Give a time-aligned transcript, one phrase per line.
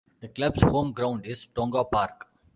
[0.19, 2.25] The club's home ground is Tonga Park.